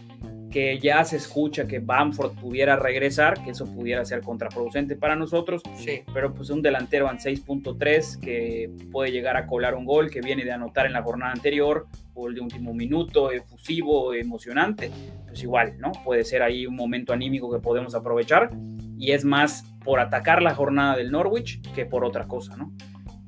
que 0.50 0.80
ya 0.80 1.04
se 1.04 1.18
escucha 1.18 1.68
que 1.68 1.80
Bamford 1.80 2.36
pudiera 2.40 2.78
regresar, 2.78 3.44
que 3.44 3.52
eso 3.52 3.66
pudiera 3.66 4.04
ser 4.06 4.22
contraproducente 4.22 4.96
para 4.96 5.16
nosotros, 5.16 5.62
sí. 5.76 6.02
pero 6.14 6.34
pues 6.34 6.50
un 6.50 6.62
delantero 6.62 7.10
en 7.12 7.18
6.3 7.18 8.20
que 8.20 8.72
puede 8.92 9.12
llegar 9.12 9.38
a 9.38 9.46
colar 9.46 9.76
un 9.76 9.86
gol 9.86 10.10
que 10.10 10.22
viene 10.22 10.46
de 10.46 10.52
anotar 10.52 10.86
en 10.86 10.94
la 10.94 11.04
jornada 11.04 11.32
anterior, 11.32 11.88
gol 12.14 12.34
de 12.34 12.42
último 12.42 12.74
minuto, 12.74 13.32
efusivo, 13.32 14.14
emocionante, 14.14 14.90
pues 15.28 15.44
igual, 15.44 15.78
¿no? 15.80 15.92
Puede 16.04 16.24
ser 16.24 16.42
ahí 16.42 16.66
un 16.66 16.76
momento 16.76 17.14
anímico 17.14 17.52
que 17.52 17.60
podemos 17.60 17.94
aprovechar 17.94 18.50
y 18.98 19.12
es 19.12 19.26
más 19.26 19.64
por 19.84 20.00
atacar 20.00 20.42
la 20.42 20.56
jornada 20.56 20.96
del 20.96 21.12
Norwich 21.12 21.62
que 21.74 21.86
por 21.86 22.04
otra 22.04 22.28
cosa, 22.28 22.56
¿no? 22.58 22.74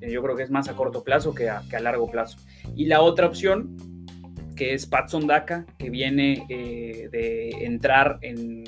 Eh, 0.01 0.11
yo 0.11 0.21
creo 0.23 0.35
que 0.35 0.43
es 0.43 0.49
más 0.49 0.69
a 0.69 0.75
corto 0.75 1.03
plazo 1.03 1.33
que 1.33 1.49
a, 1.49 1.61
que 1.69 1.75
a 1.75 1.79
largo 1.79 2.09
plazo. 2.09 2.37
Y 2.75 2.85
la 2.85 3.01
otra 3.01 3.27
opción 3.27 3.75
que 4.55 4.73
es 4.73 4.85
Patson 4.85 5.25
Daka, 5.25 5.65
que 5.77 5.89
viene 5.89 6.45
eh, 6.49 7.07
de 7.09 7.65
entrar 7.65 8.19
en, 8.21 8.65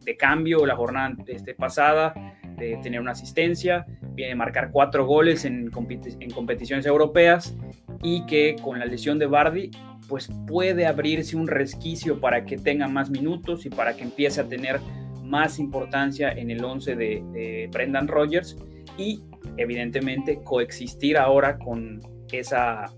de 0.00 0.16
cambio 0.16 0.66
la 0.66 0.74
jornada 0.74 1.14
este, 1.28 1.54
pasada, 1.54 2.12
de 2.56 2.76
tener 2.82 3.00
una 3.00 3.12
asistencia, 3.12 3.86
viene 4.14 4.32
a 4.32 4.36
marcar 4.36 4.70
cuatro 4.72 5.06
goles 5.06 5.44
en, 5.44 5.70
en 5.70 6.30
competiciones 6.32 6.86
europeas 6.86 7.54
y 8.02 8.26
que 8.26 8.56
con 8.60 8.80
la 8.80 8.84
lesión 8.84 9.20
de 9.20 9.26
Bardi 9.26 9.70
pues 10.08 10.28
puede 10.46 10.86
abrirse 10.86 11.36
un 11.36 11.46
resquicio 11.46 12.18
para 12.18 12.44
que 12.44 12.56
tenga 12.56 12.88
más 12.88 13.08
minutos 13.08 13.64
y 13.64 13.70
para 13.70 13.94
que 13.94 14.02
empiece 14.02 14.40
a 14.40 14.48
tener 14.48 14.80
más 15.22 15.60
importancia 15.60 16.32
en 16.32 16.50
el 16.50 16.64
11 16.64 16.96
de, 16.96 17.22
de 17.32 17.68
Brendan 17.70 18.08
Rodgers 18.08 18.56
y 18.96 19.22
evidentemente 19.56 20.40
coexistir 20.44 21.16
ahora 21.16 21.58
con 21.58 22.00
esa 22.30 22.92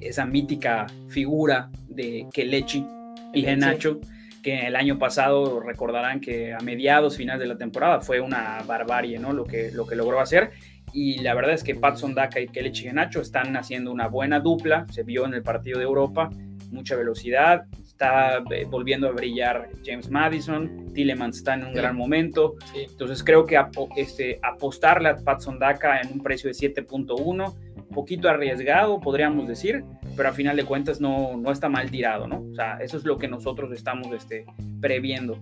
esa 0.00 0.26
mítica 0.26 0.86
figura 1.08 1.70
de 1.88 2.26
Kelechi 2.32 2.86
y 3.32 3.42
Genacho, 3.42 4.00
que 4.42 4.66
el 4.66 4.76
año 4.76 4.98
pasado 4.98 5.60
recordarán 5.60 6.20
que 6.20 6.54
a 6.54 6.58
mediados, 6.58 7.16
finales 7.16 7.40
de 7.40 7.46
la 7.46 7.58
temporada 7.58 8.00
fue 8.00 8.20
una 8.20 8.62
barbarie, 8.66 9.18
¿no? 9.18 9.32
Lo 9.32 9.44
que, 9.44 9.70
lo 9.72 9.86
que 9.86 9.96
logró 9.96 10.20
hacer. 10.20 10.50
Y 10.92 11.18
la 11.18 11.34
verdad 11.34 11.54
es 11.54 11.62
que 11.62 11.74
Patson 11.74 12.14
Daka 12.14 12.40
y 12.40 12.46
Kelechi 12.46 12.84
Genacho 12.84 13.20
están 13.20 13.56
haciendo 13.56 13.92
una 13.92 14.08
buena 14.08 14.40
dupla, 14.40 14.86
se 14.90 15.02
vio 15.02 15.26
en 15.26 15.34
el 15.34 15.42
partido 15.42 15.78
de 15.78 15.84
Europa, 15.84 16.30
mucha 16.70 16.96
velocidad, 16.96 17.66
está 17.98 18.44
eh, 18.54 18.64
volviendo 18.64 19.08
a 19.08 19.10
brillar 19.10 19.70
James 19.84 20.08
Madison, 20.08 20.86
Tillemans 20.94 21.38
está 21.38 21.54
en 21.54 21.64
un 21.64 21.74
gran 21.74 21.96
momento, 21.96 22.54
entonces 22.72 23.24
creo 23.24 23.44
que 23.44 23.58
este, 23.96 24.38
apostarle 24.40 25.08
a 25.08 25.16
Patson 25.16 25.58
Daka 25.58 26.00
en 26.00 26.12
un 26.12 26.22
precio 26.22 26.48
de 26.48 26.54
7.1 26.54 27.54
poquito 27.92 28.28
arriesgado, 28.28 29.00
podríamos 29.00 29.48
decir, 29.48 29.82
pero 30.16 30.28
a 30.28 30.32
final 30.32 30.56
de 30.56 30.64
cuentas 30.64 31.00
no, 31.00 31.36
no 31.36 31.50
está 31.50 31.68
mal 31.68 31.90
tirado, 31.90 32.28
¿no? 32.28 32.44
O 32.52 32.54
sea, 32.54 32.76
eso 32.76 32.96
es 32.96 33.04
lo 33.04 33.18
que 33.18 33.26
nosotros 33.26 33.72
estamos 33.72 34.12
este, 34.12 34.44
previendo. 34.80 35.40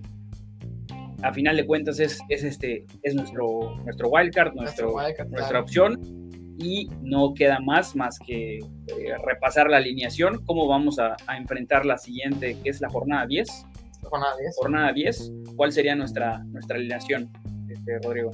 A 1.22 1.32
final 1.32 1.56
de 1.56 1.66
cuentas 1.66 1.98
es, 1.98 2.20
es, 2.30 2.44
este, 2.44 2.86
es 3.02 3.14
nuestro, 3.14 3.76
nuestro 3.84 4.08
wildcard, 4.08 4.54
nuestro, 4.54 4.94
nuestra 5.28 5.60
opción 5.60 6.25
y 6.58 6.88
no 7.02 7.34
queda 7.34 7.60
más 7.60 7.94
más 7.94 8.18
que 8.18 8.58
eh, 8.58 8.62
repasar 9.24 9.68
la 9.68 9.78
alineación, 9.78 10.44
cómo 10.44 10.66
vamos 10.66 10.98
a, 10.98 11.16
a, 11.26 11.36
enfrentar 11.36 11.84
la 11.84 11.98
siguiente, 11.98 12.58
que 12.62 12.70
es 12.70 12.80
la 12.80 12.88
jornada 12.88 13.26
10. 13.26 13.66
Jornada 14.02 14.36
10. 14.38 14.56
Jornada 14.56 14.92
10. 14.92 15.32
¿Cuál 15.56 15.72
sería 15.72 15.94
nuestra, 15.94 16.38
nuestra 16.44 16.76
alineación, 16.76 17.30
este, 17.68 17.98
Rodrigo? 18.02 18.30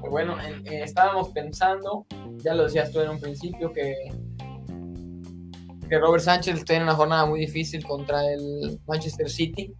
Pues 0.00 0.10
bueno, 0.10 0.36
estábamos 0.64 1.28
pensando, 1.30 2.06
ya 2.38 2.54
lo 2.54 2.64
decías 2.64 2.90
tú 2.90 3.00
en 3.00 3.10
un 3.10 3.20
principio, 3.20 3.70
que, 3.72 3.94
que 5.88 5.98
Robert 5.98 6.22
Sánchez 6.22 6.64
tiene 6.64 6.84
una 6.84 6.94
jornada 6.94 7.26
muy 7.26 7.40
difícil 7.40 7.84
contra 7.84 8.24
el 8.32 8.80
Manchester 8.86 9.28
City. 9.28 9.74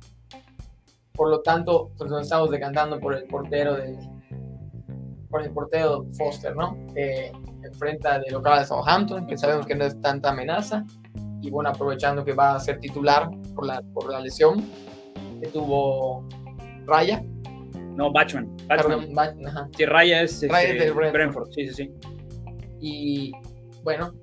Por 1.12 1.30
lo 1.30 1.40
tanto, 1.40 1.90
pues 1.96 2.10
nos 2.10 2.22
estamos 2.22 2.50
decantando 2.50 3.00
por 3.00 3.14
el 3.14 3.24
portero 3.24 3.76
de 3.76 3.96
por 5.30 5.42
el 5.42 5.50
portero 5.50 6.04
Foster, 6.12 6.54
¿no? 6.56 6.76
Que 6.94 7.32
enfrenta 7.62 8.18
de 8.18 8.30
local 8.30 8.58
a 8.58 8.64
Southampton, 8.64 9.26
que 9.26 9.38
sabemos 9.38 9.66
que 9.66 9.74
no 9.74 9.84
es 9.84 10.00
tanta 10.00 10.30
amenaza. 10.30 10.84
Y 11.40 11.50
bueno, 11.50 11.70
aprovechando 11.70 12.24
que 12.24 12.34
va 12.34 12.54
a 12.54 12.60
ser 12.60 12.80
titular 12.80 13.30
por 13.54 13.66
la, 13.66 13.80
por 13.94 14.10
la 14.10 14.20
lesión 14.20 14.62
que 15.40 15.48
tuvo 15.48 16.26
Raya, 16.84 17.22
no, 18.00 18.10
Batchman. 18.12 18.48
Batchman. 18.66 19.70
Sí, 19.76 19.84
Raya 19.84 20.22
es 20.22 20.42
este, 20.42 20.90
Brentford. 20.90 21.50
Sí, 21.52 21.68
sí, 21.68 21.74
sí. 21.74 21.90
Y 22.80 23.32
bueno, 23.82 24.14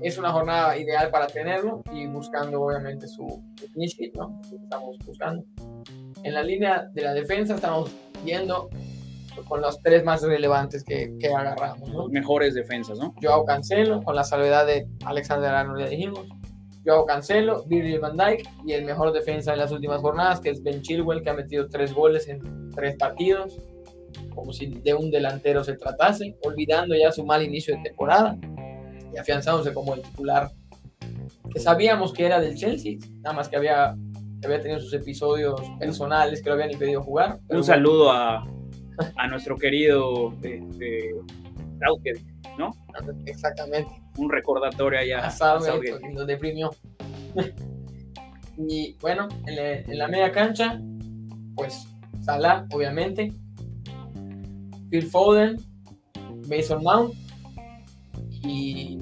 es 0.00 0.18
una 0.18 0.30
jornada 0.30 0.76
ideal 0.76 1.10
para 1.10 1.26
tenerlo 1.26 1.82
y 1.92 2.06
buscando 2.06 2.62
obviamente 2.62 3.08
su 3.08 3.42
initiative, 3.74 4.12
¿no? 4.16 4.40
Estamos 4.62 4.98
buscando. 5.04 5.44
En 6.22 6.34
la 6.34 6.42
línea 6.42 6.88
de 6.92 7.02
la 7.02 7.12
defensa 7.12 7.54
estamos 7.54 7.90
viendo 8.24 8.68
con 9.44 9.60
los 9.60 9.80
tres 9.82 10.04
más 10.04 10.22
relevantes 10.22 10.84
que, 10.84 11.14
que 11.18 11.28
agarramos, 11.28 11.88
¿no? 11.90 12.08
mejores 12.08 12.54
defensas, 12.54 12.98
¿no? 12.98 13.14
Joao 13.22 13.44
Cancelo, 13.44 14.02
con 14.02 14.16
la 14.16 14.24
salvedad 14.24 14.66
de 14.66 14.86
Alexander 15.04 15.50
Arnold, 15.50 15.84
ya 15.84 15.90
dijimos. 15.90 16.26
Joao 16.84 17.04
Cancelo, 17.04 17.64
Virgil 17.66 18.00
van 18.00 18.16
Dijk 18.16 18.48
y 18.64 18.72
el 18.72 18.84
mejor 18.84 19.12
defensa 19.12 19.50
de 19.50 19.58
las 19.58 19.70
últimas 19.70 20.00
jornadas, 20.00 20.40
que 20.40 20.50
es 20.50 20.62
Ben 20.62 20.80
Chilwell, 20.80 21.22
que 21.22 21.30
ha 21.30 21.34
metido 21.34 21.68
tres 21.68 21.92
goles 21.92 22.28
en 22.28 22.70
tres 22.70 22.96
partidos, 22.96 23.58
como 24.34 24.52
si 24.52 24.66
de 24.66 24.94
un 24.94 25.10
delantero 25.10 25.62
se 25.62 25.74
tratase, 25.74 26.36
olvidando 26.42 26.94
ya 26.96 27.12
su 27.12 27.24
mal 27.24 27.42
inicio 27.42 27.76
de 27.76 27.82
temporada 27.82 28.38
y 29.12 29.18
afianzándose 29.18 29.74
como 29.74 29.94
el 29.94 30.02
titular 30.02 30.50
que 31.52 31.60
sabíamos 31.60 32.12
que 32.12 32.26
era 32.26 32.40
del 32.40 32.54
Chelsea, 32.54 32.96
nada 33.22 33.34
más 33.34 33.48
que 33.48 33.56
había, 33.56 33.96
había 34.44 34.60
tenido 34.60 34.80
sus 34.80 34.92
episodios 34.94 35.60
personales 35.78 36.42
que 36.42 36.48
lo 36.48 36.54
habían 36.54 36.70
impedido 36.70 37.02
jugar. 37.02 37.40
Un 37.48 37.64
saludo 37.64 38.10
a, 38.10 38.46
a 39.16 39.26
nuestro 39.28 39.56
querido 39.56 40.32
este, 40.42 41.14
¿no? 42.58 42.74
Exactamente. 43.26 43.90
Un 44.16 44.30
recordatorio 44.30 44.98
allá. 44.98 45.26
A 45.26 45.30
deprimió. 46.26 46.70
y 48.58 48.96
bueno, 49.00 49.28
en 49.46 49.98
la, 49.98 50.08
media 50.08 50.30
cancha, 50.30 50.80
pues 51.54 51.86
Salah, 52.22 52.66
obviamente. 52.72 53.32
Phil 54.90 55.06
Foden, 55.06 55.56
Mason 56.48 56.82
Mount 56.82 57.14
y 58.42 58.98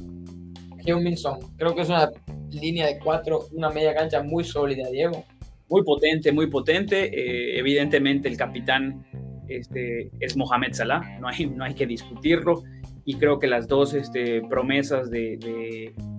heung 0.84 1.14
Creo 1.56 1.74
que 1.74 1.80
es 1.80 1.88
una 1.88 2.10
línea 2.50 2.86
de 2.86 2.98
cuatro, 2.98 3.46
una 3.52 3.70
media 3.70 3.94
cancha 3.94 4.22
muy 4.22 4.44
sólida, 4.44 4.88
Diego. 4.90 5.24
Muy 5.68 5.82
potente, 5.82 6.32
muy 6.32 6.46
potente. 6.46 7.04
Eh, 7.06 7.58
evidentemente 7.58 8.28
el 8.28 8.36
capitán 8.36 9.06
este, 9.48 10.10
es 10.20 10.36
Mohamed 10.36 10.72
Salah, 10.72 11.18
no 11.20 11.28
hay, 11.28 11.46
no 11.46 11.64
hay 11.64 11.74
que 11.74 11.86
discutirlo 11.86 12.62
y 13.04 13.14
creo 13.14 13.38
que 13.38 13.46
las 13.46 13.66
dos 13.66 13.94
este, 13.94 14.42
promesas 14.50 15.10
de, 15.10 15.38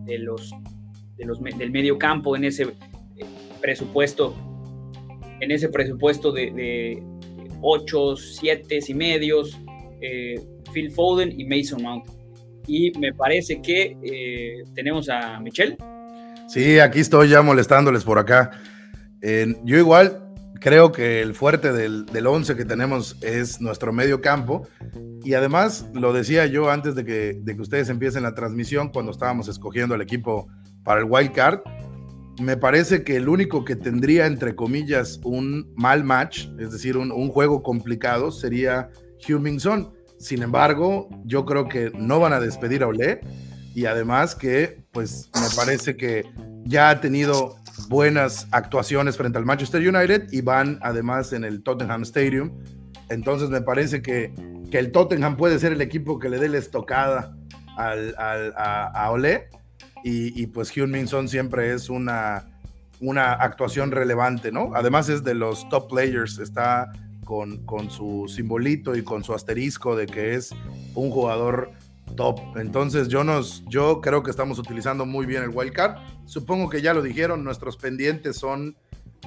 de, 0.06 0.18
los, 0.18 0.52
de 1.18 1.26
los, 1.26 1.40
del 1.40 1.70
medio 1.70 2.00
campo 2.00 2.36
en 2.36 2.46
ese 2.46 2.64
eh, 2.64 3.26
presupuesto, 3.62 4.36
en 5.40 5.52
ese 5.52 5.70
presupuesto 5.70 6.32
de, 6.32 6.52
de 6.52 7.04
8, 7.62 8.16
7 8.16 8.80
y 8.88 8.94
medios, 8.96 9.56
eh, 10.02 10.42
Phil 10.74 10.90
Foden 10.90 11.40
y 11.40 11.46
Mason 11.46 11.84
Mount. 11.84 12.06
Y 12.66 12.92
me 12.98 13.14
parece 13.14 13.62
que 13.62 13.96
eh, 14.02 14.64
tenemos 14.74 15.10
a 15.10 15.40
Michelle. 15.40 15.78
Sí, 16.48 16.80
aquí 16.80 17.02
estoy 17.02 17.30
ya 17.30 17.44
molestándoles 17.44 18.04
por 18.04 18.18
acá. 18.18 18.50
yo 19.64 19.78
igual 19.78 20.29
creo 20.60 20.92
que 20.92 21.22
el 21.22 21.34
fuerte 21.34 21.72
del, 21.72 22.06
del 22.06 22.28
once 22.28 22.56
que 22.56 22.66
tenemos 22.66 23.18
es 23.22 23.62
nuestro 23.62 23.94
medio 23.94 24.22
campo. 24.22 24.68
Y 25.24 25.34
además, 25.34 25.88
lo 25.94 26.14
decía 26.14 26.46
yo 26.46 26.70
antes 26.70 26.96
de 26.96 27.06
que, 27.06 27.40
de 27.42 27.56
que 27.56 27.62
ustedes 27.62 27.90
empiecen 27.90 28.24
la 28.24 28.36
transmisión, 28.36 28.90
cuando 28.90 29.12
estábamos 29.12 29.48
escogiendo 29.48 29.96
el 29.96 30.02
equipo 30.02 30.48
para 30.84 31.02
el 31.02 31.08
wild 31.10 31.34
card, 31.34 31.60
me 32.42 32.56
parece 32.56 33.04
que 33.04 33.18
el 33.18 33.28
único 33.28 33.66
que 33.66 33.76
tendría, 33.76 34.26
entre 34.26 34.56
comillas, 34.56 35.20
un 35.24 35.74
mal 35.76 36.04
match, 36.04 36.48
es 36.58 36.72
decir, 36.72 36.96
un, 36.96 37.12
un 37.12 37.30
juego 37.30 37.62
complicado, 37.62 38.32
sería 38.32 38.90
Hummingson. 39.28 39.94
Sin 40.20 40.42
embargo, 40.42 41.10
yo 41.26 41.46
creo 41.46 41.68
que 41.68 41.92
no 41.96 42.20
van 42.20 42.34
a 42.34 42.40
despedir 42.40 42.84
a 42.84 42.88
Olé 42.88 43.22
y 43.76 43.86
además 43.86 44.36
que, 44.36 44.84
pues, 44.92 45.30
me 45.34 45.56
parece 45.56 45.96
que 45.96 46.26
ya 46.66 46.90
ha 46.90 47.02
tenido 47.02 47.59
buenas 47.88 48.48
actuaciones 48.52 49.16
frente 49.16 49.38
al 49.38 49.46
Manchester 49.46 49.82
United 49.88 50.28
y 50.32 50.42
van 50.42 50.80
además 50.82 51.34
en 51.34 51.44
el 51.44 51.64
Tottenham 51.64 52.02
Stadium. 52.02 52.52
Entonces 53.10 53.50
me 53.50 53.62
parece 53.62 54.02
que 54.02 54.34
que 54.70 54.80
el 54.80 54.92
Tottenham 54.92 55.36
puede 55.36 55.60
ser 55.60 55.74
el 55.74 55.82
equipo 55.82 56.20
que 56.20 56.30
le 56.30 56.38
dé 56.38 56.50
la 56.50 56.58
estocada 56.58 57.36
al, 57.76 58.16
a, 58.18 58.86
a 58.94 59.12
Olé. 59.12 59.50
Y, 60.04 60.42
y 60.42 60.48
pues 60.48 60.72
Hyun 60.72 60.92
Min 60.92 61.08
Son 61.08 61.28
siempre 61.28 61.74
es 61.74 61.90
una, 61.90 62.46
una 63.02 63.34
actuación 63.34 63.92
relevante, 63.92 64.52
¿no? 64.52 64.72
Además 64.76 65.10
es 65.10 65.24
de 65.24 65.34
los 65.34 65.68
top 65.70 65.90
players, 65.90 66.40
está 66.40 66.92
con, 67.26 67.66
con 67.66 67.90
su 67.90 68.32
simbolito 68.34 68.96
y 68.96 69.04
con 69.04 69.24
su 69.24 69.34
asterisco 69.34 69.96
de 69.96 70.06
que 70.06 70.36
es 70.36 70.56
un 70.96 71.10
jugador 71.10 71.72
top. 72.16 72.40
Entonces 72.58 73.08
yo, 73.08 73.24
nos, 73.24 73.64
yo 73.68 74.02
creo 74.02 74.24
que 74.24 74.32
estamos 74.32 74.60
utilizando 74.60 75.06
muy 75.06 75.26
bien 75.26 75.44
el 75.44 75.50
wildcard. 75.50 75.98
Supongo 76.26 76.70
que 76.70 76.82
ya 76.82 76.94
lo 76.94 77.02
dijeron, 77.02 77.44
nuestros 77.44 77.78
pendientes 77.78 78.38
son 78.38 78.76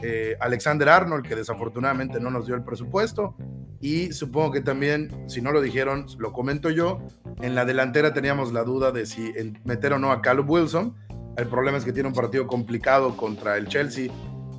eh, 0.03 0.37
Alexander 0.41 0.89
Arnold, 0.89 1.27
que 1.27 1.37
desafortunadamente 1.37 2.21
no 2.21 2.31
nos 2.31 2.47
dio 2.47 2.55
el 2.55 2.65
presupuesto. 2.65 3.35
Y 3.81 4.13
supongo 4.13 4.53
que 4.53 4.61
también, 4.61 5.29
si 5.29 5.43
no 5.43 5.53
lo 5.53 5.61
dijeron, 5.61 6.07
lo 6.19 6.33
comento 6.33 6.71
yo, 6.71 7.01
en 7.41 7.55
la 7.55 7.65
delantera 7.65 8.13
teníamos 8.13 8.53
la 8.53 8.63
duda 8.63 8.93
de 8.93 9.07
si 9.07 9.33
meter 9.65 9.93
o 9.93 9.99
no 9.99 10.13
a 10.13 10.23
Caleb 10.23 10.49
Wilson. 10.49 10.95
El 11.37 11.47
problema 11.49 11.79
es 11.79 11.85
que 11.85 11.93
tiene 11.93 12.09
un 12.09 12.15
partido 12.15 12.47
complicado 12.47 13.17
contra 13.17 13.57
el 13.57 13.67
Chelsea. 13.67 14.13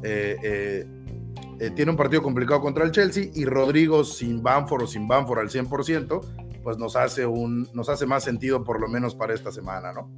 Eh, 0.04 0.86
eh, 1.60 1.70
tiene 1.76 1.92
un 1.92 1.98
partido 1.98 2.22
complicado 2.22 2.62
contra 2.62 2.84
el 2.84 2.92
Chelsea 2.92 3.30
y 3.34 3.46
Rodrigo 3.46 4.04
sin 4.04 4.42
Banford 4.42 4.84
o 4.84 4.88
sin 4.88 5.08
Banford 5.08 5.40
al 5.40 5.50
100%, 5.50 6.43
pues 6.64 6.78
nos 6.78 6.96
hace, 6.96 7.26
un, 7.26 7.68
nos 7.74 7.90
hace 7.90 8.06
más 8.06 8.24
sentido 8.24 8.64
por 8.64 8.80
lo 8.80 8.88
menos 8.88 9.16
para 9.16 9.34
esta 9.34 9.52
semana, 9.52 9.92
¿no? 9.92 10.10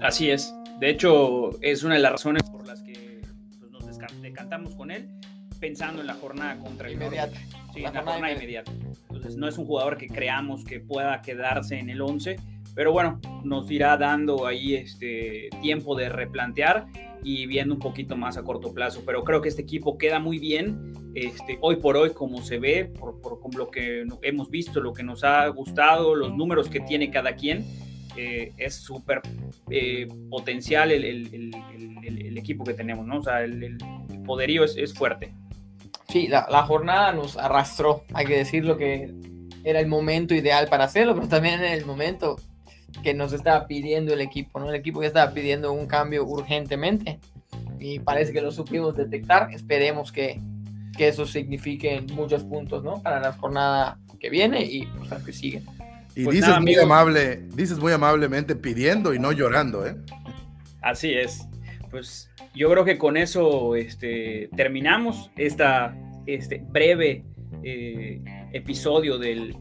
Así 0.00 0.30
es. 0.30 0.54
De 0.78 0.90
hecho, 0.90 1.50
es 1.62 1.82
una 1.82 1.94
de 1.94 2.00
las 2.00 2.12
razones 2.12 2.42
por 2.44 2.66
las 2.66 2.82
que 2.82 3.22
pues, 3.58 3.70
nos 3.70 4.22
decantamos 4.22 4.74
con 4.74 4.90
él, 4.90 5.08
pensando 5.58 6.00
en 6.00 6.06
la 6.06 6.14
jornada 6.14 6.58
contra 6.58 6.88
el 6.88 6.94
Inmediata. 6.94 7.38
Sí, 7.74 7.80
la 7.80 7.88
en 7.88 7.94
la 7.94 8.02
jornada, 8.02 8.32
inmediata. 8.32 8.70
Entonces, 8.70 9.36
no 9.36 9.48
es 9.48 9.58
un 9.58 9.66
jugador 9.66 9.96
que 9.96 10.06
creamos 10.06 10.64
que 10.64 10.78
pueda 10.78 11.20
quedarse 11.22 11.78
en 11.78 11.90
el 11.90 12.00
11, 12.00 12.36
pero 12.74 12.92
bueno, 12.92 13.20
nos 13.44 13.70
irá 13.70 13.96
dando 13.96 14.46
ahí 14.46 14.74
este 14.74 15.48
tiempo 15.62 15.94
de 15.94 16.08
replantear 16.08 16.86
y 17.22 17.46
viendo 17.46 17.74
un 17.74 17.80
poquito 17.80 18.16
más 18.16 18.36
a 18.36 18.42
corto 18.42 18.72
plazo. 18.74 19.02
Pero 19.06 19.24
creo 19.24 19.40
que 19.40 19.48
este 19.48 19.62
equipo 19.62 19.96
queda 19.96 20.18
muy 20.18 20.38
bien 20.38 20.92
este, 21.14 21.58
hoy 21.60 21.76
por 21.76 21.96
hoy, 21.96 22.10
como 22.10 22.42
se 22.42 22.58
ve, 22.58 22.86
por, 22.98 23.20
por, 23.20 23.54
lo 23.54 23.70
que 23.70 24.04
hemos 24.22 24.50
visto, 24.50 24.80
lo 24.80 24.92
que 24.92 25.04
nos 25.04 25.22
ha 25.22 25.46
gustado, 25.48 26.14
los 26.14 26.34
números 26.34 26.68
que 26.68 26.80
tiene 26.80 27.10
cada 27.10 27.36
quien. 27.36 27.64
Eh, 28.16 28.52
es 28.58 28.76
súper 28.76 29.22
eh, 29.70 30.06
potencial 30.30 30.92
el, 30.92 31.04
el, 31.04 31.34
el, 31.34 32.26
el, 32.26 32.38
equipo 32.38 32.62
que 32.62 32.74
tenemos, 32.74 33.04
¿no? 33.04 33.18
O 33.18 33.22
sea, 33.24 33.42
el, 33.42 33.76
poderío 34.24 34.62
es, 34.62 34.76
es, 34.76 34.94
fuerte. 34.94 35.34
Sí, 36.08 36.28
la, 36.28 36.46
la, 36.48 36.62
jornada 36.62 37.12
nos 37.12 37.36
arrastró, 37.36 38.04
hay 38.12 38.26
que 38.26 38.36
decirlo 38.36 38.76
que 38.76 39.12
era 39.64 39.80
el 39.80 39.88
momento 39.88 40.32
ideal 40.32 40.68
para 40.68 40.84
hacerlo, 40.84 41.16
pero 41.16 41.26
también 41.26 41.54
en 41.64 41.72
el 41.72 41.86
momento 41.86 42.36
que 43.02 43.14
nos 43.14 43.32
estaba 43.32 43.66
pidiendo 43.66 44.12
el 44.12 44.20
equipo, 44.20 44.60
¿no? 44.60 44.68
El 44.68 44.74
equipo 44.74 45.02
ya 45.02 45.08
estaba 45.08 45.32
pidiendo 45.32 45.72
un 45.72 45.86
cambio 45.86 46.24
urgentemente 46.24 47.18
y 47.78 47.98
parece 47.98 48.32
que 48.32 48.40
lo 48.40 48.50
supimos 48.50 48.96
detectar. 48.96 49.50
Esperemos 49.52 50.12
que, 50.12 50.40
que 50.96 51.08
eso 51.08 51.26
signifique 51.26 52.00
muchos 52.12 52.44
puntos, 52.44 52.82
¿no? 52.82 53.02
Para 53.02 53.20
la 53.20 53.32
jornada 53.32 53.98
que 54.20 54.30
viene 54.30 54.64
y 54.64 54.86
pues, 54.86 55.10
las 55.10 55.22
que 55.22 55.32
siguen. 55.32 55.64
Y 56.16 56.24
pues 56.24 56.36
dices 56.36 56.50
nada, 56.50 56.60
muy 56.60 56.76
amable, 56.76 57.42
dices 57.54 57.78
muy 57.78 57.92
amablemente 57.92 58.54
pidiendo 58.54 59.12
y 59.14 59.18
no 59.18 59.32
llorando, 59.32 59.86
¿eh? 59.86 59.96
Así 60.80 61.12
es. 61.12 61.46
Pues 61.90 62.30
yo 62.54 62.70
creo 62.70 62.84
que 62.84 62.98
con 62.98 63.16
eso 63.16 63.74
este, 63.74 64.48
terminamos 64.56 65.30
esta 65.36 65.96
este 66.26 66.64
breve 66.66 67.24
eh, 67.62 68.22
episodio 68.52 69.18
del, 69.18 69.56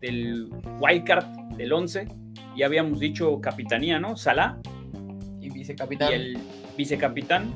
del 0.00 0.50
Wildcard 0.80 1.26
del 1.56 1.72
11 1.72 2.08
ya 2.56 2.66
habíamos 2.66 3.00
dicho 3.00 3.40
capitanía, 3.40 3.98
¿no? 3.98 4.16
Salah. 4.16 4.58
Y 5.40 5.50
vicecapitán. 5.50 6.10
Y 6.10 6.14
el 6.14 6.38
vicecapitán. 6.76 7.54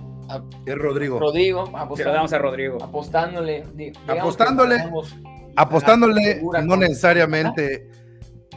Es 0.66 0.76
Rodrigo. 0.76 1.18
Rodrigo, 1.18 1.62
apostando, 1.74 2.12
damos 2.12 2.32
a 2.32 2.38
Rodrigo. 2.38 2.82
Apostándole. 2.82 3.64
Apostándole. 4.06 4.76
Apostándole 5.56 6.42
no 6.64 6.76
necesariamente. 6.76 7.90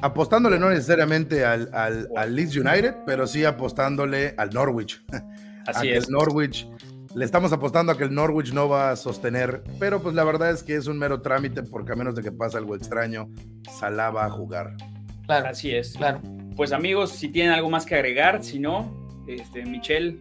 Apostándole 0.01 0.57
no 0.57 0.69
necesariamente 0.69 1.45
al, 1.45 1.69
al, 1.73 2.09
al, 2.15 2.35
Leeds 2.35 2.57
United, 2.57 2.95
pero 3.05 3.27
sí 3.27 3.45
apostándole 3.45 4.33
al 4.37 4.49
Norwich. 4.49 5.03
Así 5.67 5.89
es. 5.89 6.07
El 6.07 6.13
Norwich. 6.13 6.67
Le 7.13 7.25
estamos 7.25 7.51
apostando 7.51 7.91
a 7.91 7.97
que 7.97 8.05
el 8.05 8.13
Norwich 8.13 8.53
no 8.53 8.69
va 8.69 8.91
a 8.91 8.95
sostener, 8.95 9.63
pero 9.79 10.01
pues 10.01 10.15
la 10.15 10.23
verdad 10.23 10.49
es 10.49 10.63
que 10.63 10.75
es 10.75 10.87
un 10.87 10.97
mero 10.97 11.21
trámite 11.21 11.61
porque 11.61 11.91
a 11.91 11.95
menos 11.95 12.15
de 12.15 12.21
que 12.23 12.31
pase 12.31 12.57
algo 12.57 12.73
extraño, 12.73 13.29
Salah 13.69 14.11
va 14.11 14.25
a 14.25 14.29
jugar. 14.29 14.77
Claro. 15.25 15.49
Así 15.49 15.71
es. 15.71 15.93
Claro. 15.93 16.21
Pues 16.55 16.71
amigos, 16.71 17.11
si 17.11 17.29
tienen 17.29 17.53
algo 17.53 17.69
más 17.69 17.85
que 17.85 17.95
agregar, 17.95 18.43
si 18.43 18.59
no, 18.59 19.01
este, 19.27 19.65
Michelle. 19.65 20.19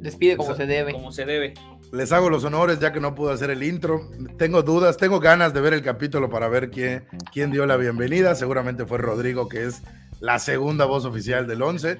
Despide 0.00 0.36
como 0.36 0.54
se 0.54 0.66
debe. 0.66 0.92
Como 0.92 1.10
se 1.12 1.24
debe. 1.24 1.54
Les 1.92 2.12
hago 2.12 2.30
los 2.30 2.44
honores 2.44 2.80
ya 2.80 2.92
que 2.92 3.00
no 3.00 3.14
pude 3.14 3.32
hacer 3.32 3.50
el 3.50 3.62
intro. 3.62 4.10
Tengo 4.38 4.62
dudas, 4.62 4.96
tengo 4.96 5.20
ganas 5.20 5.54
de 5.54 5.60
ver 5.60 5.72
el 5.72 5.82
capítulo 5.82 6.28
para 6.28 6.48
ver 6.48 6.70
quién, 6.70 7.04
quién 7.32 7.50
dio 7.50 7.64
la 7.66 7.76
bienvenida. 7.76 8.34
Seguramente 8.34 8.86
fue 8.86 8.98
Rodrigo, 8.98 9.48
que 9.48 9.64
es 9.64 9.82
la 10.20 10.38
segunda 10.38 10.84
voz 10.84 11.04
oficial 11.04 11.46
del 11.46 11.62
11. 11.62 11.98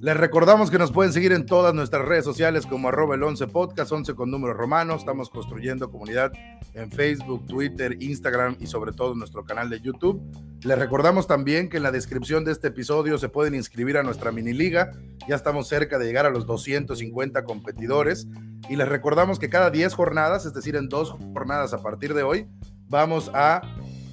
Les 0.00 0.16
recordamos 0.16 0.68
que 0.68 0.78
nos 0.78 0.90
pueden 0.90 1.12
seguir 1.12 1.30
en 1.30 1.46
todas 1.46 1.72
nuestras 1.74 2.04
redes 2.04 2.24
sociales 2.24 2.66
como 2.66 2.88
arroba 2.88 3.14
el 3.14 3.22
11 3.22 3.46
podcast, 3.46 3.92
11 3.92 4.14
con 4.14 4.32
números 4.32 4.56
romanos. 4.56 5.00
Estamos 5.00 5.30
construyendo 5.30 5.90
comunidad 5.90 6.32
en 6.74 6.90
Facebook, 6.90 7.46
Twitter, 7.46 7.96
Instagram 8.00 8.56
y 8.58 8.66
sobre 8.66 8.92
todo 8.92 9.12
en 9.12 9.20
nuestro 9.20 9.44
canal 9.44 9.70
de 9.70 9.80
YouTube. 9.80 10.20
Les 10.64 10.78
recordamos 10.78 11.26
también 11.26 11.68
que 11.68 11.78
en 11.78 11.82
la 11.82 11.90
descripción 11.90 12.44
de 12.44 12.52
este 12.52 12.68
episodio 12.68 13.18
se 13.18 13.28
pueden 13.28 13.54
inscribir 13.54 13.96
a 13.96 14.04
nuestra 14.04 14.30
mini 14.30 14.52
liga. 14.52 14.92
Ya 15.26 15.34
estamos 15.34 15.66
cerca 15.66 15.98
de 15.98 16.06
llegar 16.06 16.24
a 16.24 16.30
los 16.30 16.46
250 16.46 17.44
competidores. 17.44 18.28
Y 18.68 18.76
les 18.76 18.88
recordamos 18.88 19.40
que 19.40 19.50
cada 19.50 19.70
10 19.70 19.92
jornadas, 19.94 20.46
es 20.46 20.54
decir, 20.54 20.76
en 20.76 20.88
dos 20.88 21.16
jornadas 21.34 21.72
a 21.72 21.82
partir 21.82 22.14
de 22.14 22.22
hoy, 22.22 22.46
vamos 22.88 23.28
a 23.34 23.62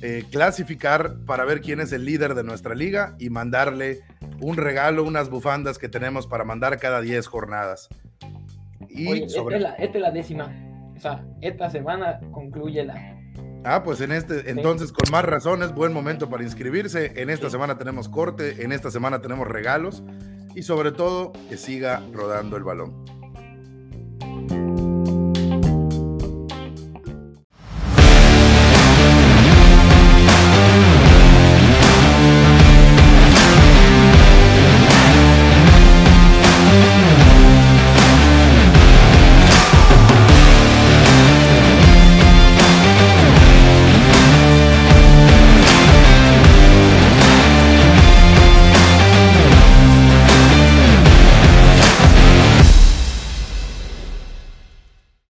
eh, 0.01 0.23
clasificar 0.31 1.17
para 1.25 1.45
ver 1.45 1.61
quién 1.61 1.81
es 1.81 1.91
el 1.91 2.05
líder 2.05 2.33
de 2.33 2.43
nuestra 2.43 2.73
liga 2.73 3.15
y 3.19 3.29
mandarle 3.29 3.99
un 4.41 4.57
regalo, 4.57 5.03
unas 5.03 5.29
bufandas 5.29 5.77
que 5.77 5.87
tenemos 5.87 6.25
para 6.25 6.45
mandar 6.45 6.79
cada 6.79 7.01
10 7.01 7.27
jornadas. 7.27 7.89
Y 8.89 9.07
Oye, 9.07 9.29
sobre... 9.29 9.57
esta, 9.57 9.69
es 9.69 9.77
la, 9.77 9.85
esta, 9.85 9.97
es 9.97 10.01
la, 10.01 10.11
décima. 10.11 10.93
O 10.97 10.99
sea, 10.99 11.23
esta 11.41 11.69
semana 11.69 12.19
concluye 12.31 12.83
la. 12.85 13.18
Ah, 13.65 13.83
pues 13.83 13.99
en 14.01 14.11
este, 14.11 14.49
entonces 14.49 14.91
con 14.93 15.11
más 15.11 15.25
razones, 15.25 15.73
buen 15.73 15.91
momento 15.91 16.29
para 16.29 16.43
inscribirse. 16.43 17.13
En 17.21 17.29
esta 17.29 17.49
semana 17.49 17.77
tenemos 17.77 18.07
corte, 18.07 18.63
en 18.63 18.71
esta 18.71 18.89
semana 18.89 19.21
tenemos 19.21 19.47
regalos 19.47 20.01
y 20.55 20.63
sobre 20.63 20.91
todo 20.91 21.33
que 21.49 21.57
siga 21.57 22.01
rodando 22.13 22.55
el 22.55 22.63
balón. 22.63 23.18